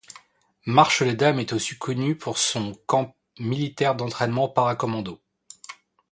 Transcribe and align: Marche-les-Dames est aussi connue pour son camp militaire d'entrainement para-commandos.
Marche-les-Dames 0.65 1.39
est 1.41 1.53
aussi 1.53 1.77
connue 1.77 2.15
pour 2.17 2.39
son 2.39 2.73
camp 2.87 3.15
militaire 3.37 3.93
d'entrainement 3.93 4.49
para-commandos. 4.49 5.21